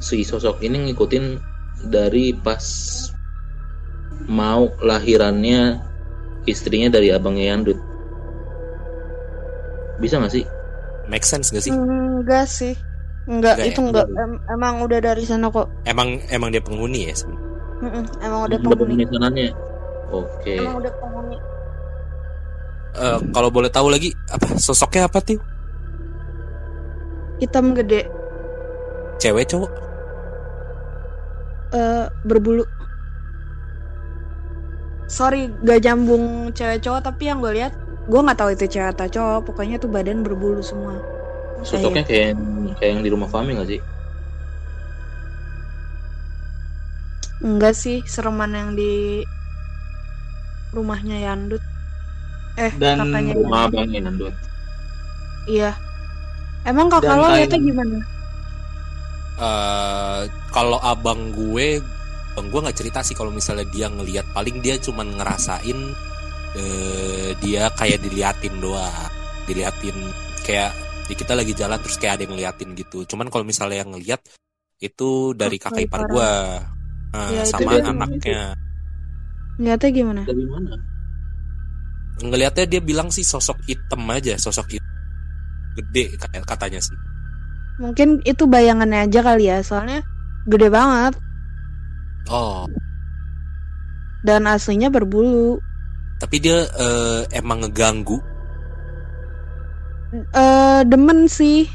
[0.00, 1.36] si sosok ini ngikutin
[1.86, 2.64] dari pas
[4.26, 5.80] mau lahirannya
[6.44, 7.78] istrinya dari abangnya Andut.
[9.98, 10.44] Bisa nggak sih?
[11.10, 12.70] make sense gak sih Enggak sih.
[13.26, 13.86] Enggak, Enggak itu ya?
[13.90, 14.06] enggak.
[14.14, 15.66] Em- emang udah dari sana kok.
[15.84, 17.48] emang emang dia penghuni ya sebenarnya?
[17.80, 18.94] Mm-mm, emang udah Udah penghuni.
[19.02, 19.48] pemesanannya.
[20.10, 20.54] Oke.
[20.56, 21.36] Emang udah penghuni.
[22.90, 25.38] Eh, kalau boleh tahu lagi apa sosoknya apa tuh
[27.38, 28.04] Hitam gede,
[29.16, 29.70] cewek cowok
[31.70, 32.64] eh berbulu.
[35.10, 37.74] Sorry, gak jambung cewek cowok tapi yang gue lihat,
[38.06, 39.40] gue nggak tahu itu cewek atau cowok.
[39.50, 41.02] Pokoknya tuh badan berbulu semua.
[41.66, 42.40] Sosoknya kayak yang,
[42.78, 43.80] kayak yang di rumah Fami nggak sih?
[47.40, 49.24] Enggak sih, sereman yang di
[50.76, 51.62] rumahnya Yandut.
[52.60, 53.44] Eh, Dan kakaknya Yandut.
[53.44, 54.34] Rumah abangnya Andut.
[55.48, 55.72] Iya.
[56.68, 57.98] Emang kakak Dan lo liatnya gimana?
[59.40, 60.22] Eh
[60.52, 61.80] kalau abang gue
[62.30, 64.28] abang gue nggak cerita sih kalau misalnya dia ngelihat.
[64.30, 65.78] Paling dia cuman ngerasain
[66.54, 69.10] eh, dia kayak diliatin doang.
[69.48, 69.96] Diliatin
[70.44, 70.70] kayak
[71.08, 73.02] di kita lagi jalan terus kayak ada yang ngeliatin gitu.
[73.08, 74.20] Cuman kalau misalnya yang ngeliat
[74.78, 76.30] itu dari Oh, kakak ipar gue
[77.10, 78.40] eh, Ya, itu sama dia- anaknya.
[79.60, 80.22] Liatnya gimana?
[80.24, 80.72] Dari mana?
[82.20, 84.92] ngelihatnya dia bilang sih sosok hitam aja sosok hitam
[85.72, 86.92] gede kayak katanya sih
[87.80, 90.04] Mungkin itu bayangannya aja kali ya, soalnya
[90.48, 91.16] gede banget
[92.28, 92.64] oh
[94.20, 95.60] dan aslinya berbulu.
[96.20, 98.20] tapi dia eh, emang ngeganggu
[100.10, 101.70] Eh demen sih.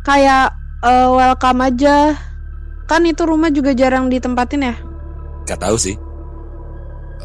[0.00, 2.16] Kayak eh, welcome aja.
[2.88, 4.74] Kan itu rumah juga jarang ditempatin ya?
[5.44, 5.96] Gak tahu sih.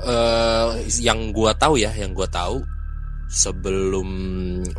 [0.06, 2.62] eh yang gua tahu ya, yang gua tahu
[3.32, 4.06] sebelum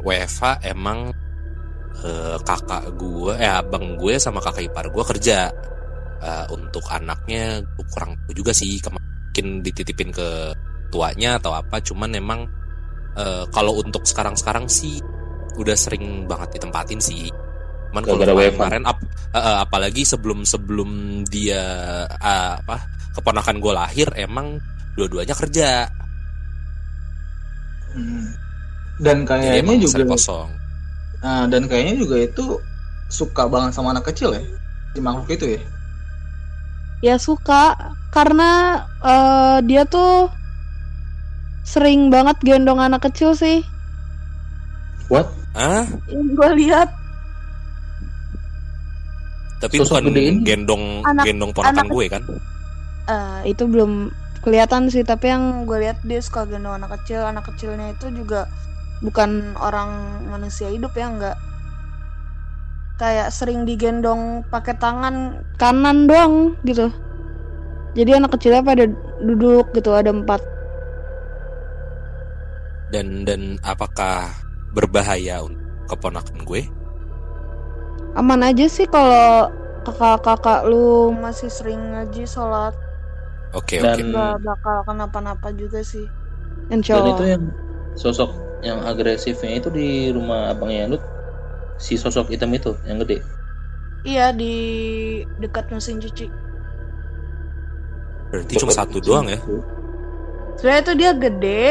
[0.04, 1.10] WFH emang
[2.04, 5.48] eh, kakak gue eh abang gue sama kakak ipar gue kerja.
[6.16, 7.60] Eh, untuk anaknya
[7.92, 9.00] kurang juga sih kema-
[9.36, 10.28] mungkin dititipin ke
[10.88, 12.40] tuanya atau apa cuman memang
[13.20, 14.96] eh, kalau untuk sekarang-sekarang sih
[15.60, 17.28] udah sering banget ditempatin sih.
[17.92, 21.62] Cuman kalau kemarin, kemarin ap- eh, eh, apalagi sebelum sebelum dia
[22.08, 22.76] eh, apa
[23.12, 24.56] keponakan gue lahir emang
[24.96, 25.84] dua-duanya kerja.
[27.92, 28.28] Hmm.
[29.00, 30.48] Dan kayaknya juga kosong
[31.24, 32.44] Nah, dan kayaknya juga itu
[33.08, 34.42] suka banget sama anak kecil ya
[34.92, 35.60] si makhluk itu ya
[37.04, 37.76] Ya suka
[38.10, 40.32] karena eh, dia tuh
[41.62, 43.62] sering banget gendong anak kecil sih.
[45.12, 45.28] What?
[45.54, 46.88] ah Yang gue lihat
[49.56, 50.40] tapi Sosok bukan gede ini.
[50.44, 52.22] gendong Anak- gendong ponakan anak- gue kan
[53.06, 54.10] eh, itu belum
[54.42, 57.22] kelihatan sih, tapi yang gue lihat dia suka gendong anak kecil.
[57.22, 58.46] Anak kecilnya itu juga
[59.06, 59.90] bukan orang
[60.26, 61.38] manusia hidup ya, enggak
[62.96, 66.88] kayak sering digendong pakai tangan kanan doang gitu.
[67.92, 68.84] Jadi anak kecilnya pada
[69.22, 70.42] duduk gitu ada empat.
[72.86, 74.30] dan dan apakah
[74.70, 75.58] berbahaya untuk
[75.90, 76.62] keponakan gue
[78.14, 79.50] Aman aja sih kalau
[79.82, 82.72] kakak-kakak lu masih sering ngaji sholat
[83.52, 86.06] oke Dan- oke nggak bakal kenapa-napa juga sih.
[86.70, 87.14] Insya Dan Allah.
[87.14, 87.44] itu yang
[87.94, 88.30] sosok
[88.64, 91.02] yang agresifnya itu di rumah abangnya Yanut
[91.78, 93.24] si sosok hitam itu yang gede.
[94.10, 94.52] Iya di
[95.42, 96.26] dekat mesin cuci.
[98.30, 99.38] berarti cuma satu doang ya
[100.56, 101.62] Sebenarnya itu dia gede.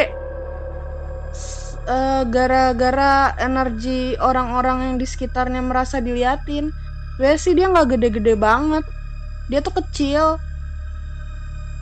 [1.86, 6.74] eh, gara-gara energi orang-orang yang di sekitarnya merasa diliatin.
[7.16, 8.86] Sebenarnya sih dia nggak gede-gede banget.
[9.50, 10.26] Dia tuh kecil.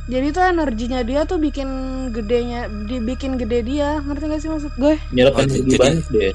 [0.04, 1.70] Jadi tuh energinya dia tuh bikin
[2.12, 4.04] gedenya, dibikin gede dia.
[4.04, 4.96] Ngerti gak sih maksud gue?
[5.10, 6.34] Nyerap Oh, energi banyak deh.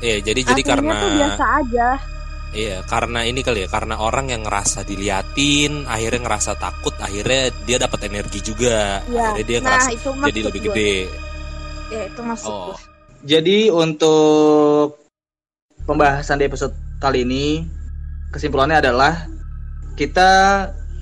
[0.00, 1.88] Iya jadi jadi karena tuh biasa aja.
[2.50, 7.78] iya karena ini kali ya karena orang yang ngerasa diliatin akhirnya ngerasa takut akhirnya dia
[7.78, 9.22] dapat energi juga Iya.
[9.30, 10.66] akhirnya dia Nah ngerasa itu jadi lebih gue.
[10.66, 10.94] gede
[11.86, 12.76] Ya itu maksud oh gue.
[13.22, 14.96] Jadi untuk
[15.84, 17.68] pembahasan di episode kali ini
[18.30, 19.28] kesimpulannya adalah
[19.94, 20.30] kita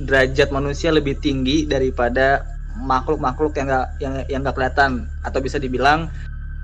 [0.02, 2.46] derajat manusia lebih tinggi daripada
[2.78, 5.10] makhluk-makhluk yang nggak yang yang nggak kelihatan.
[5.26, 6.06] Atau bisa dibilang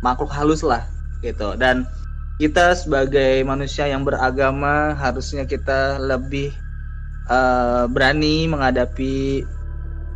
[0.00, 0.86] makhluk halus lah
[1.24, 1.58] gitu.
[1.58, 1.88] Dan
[2.38, 6.54] kita sebagai manusia yang beragama harusnya kita lebih
[7.30, 9.46] eh, berani menghadapi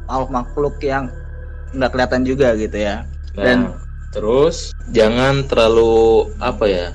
[0.08, 1.12] makhluk-makhluk yang
[1.76, 3.04] nggak kelihatan juga gitu ya.
[3.36, 3.72] Nah, Dan-
[4.08, 6.86] terus jangan terlalu apa ya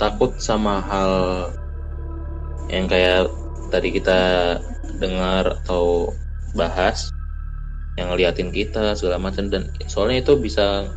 [0.00, 1.12] takut sama hal
[2.72, 3.28] yang kayak
[3.68, 4.20] tadi kita
[5.04, 6.16] dengar atau
[6.56, 7.12] bahas
[7.94, 10.88] yang ngeliatin kita segala macam dan soalnya itu bisa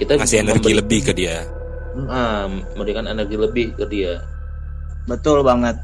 [0.00, 1.44] kita ngasih energi memberi- lebih ke dia.
[2.10, 4.22] Ah, memberikan energi lebih ke dia.
[5.06, 5.76] Betul banget.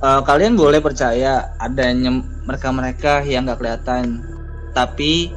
[0.00, 2.08] Eh, kalian boleh percaya adanya
[2.48, 4.24] mereka-mereka yang nggak kelihatan,
[4.72, 5.32] tapi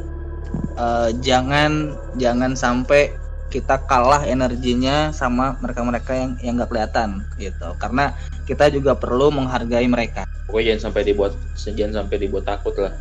[0.76, 3.12] eh, jangan jangan sampai
[3.54, 7.70] kita kalah energinya sama mereka-mereka yang yang nggak kelihatan gitu.
[7.78, 8.18] Karena
[8.50, 10.26] kita juga perlu menghargai mereka.
[10.50, 12.94] pokoknya jangan sampai dibuat jangan sampai dibuat takut lah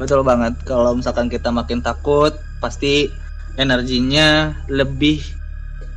[0.00, 0.56] Betul banget.
[0.66, 3.12] Kalau misalkan kita makin takut, pasti
[3.54, 5.20] energinya lebih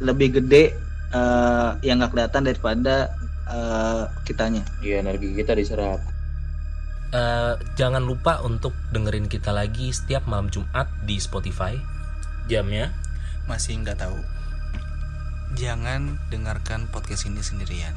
[0.04, 0.76] lebih gede
[1.16, 3.16] eh, yang nggak kelihatan daripada
[3.48, 4.62] eh, kitanya.
[4.84, 6.04] iya energi kita diserap
[7.16, 11.78] Eh, jangan lupa untuk dengerin kita lagi setiap malam Jumat di Spotify.
[12.46, 12.94] jamnya
[13.46, 14.18] Masih nggak tahu?
[15.54, 17.94] Jangan dengarkan podcast ini sendirian.